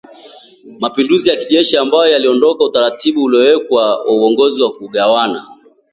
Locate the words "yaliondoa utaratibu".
2.11-3.23